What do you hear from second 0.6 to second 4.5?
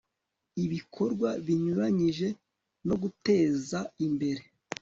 ibikorwa binyuranyije no guteza imbere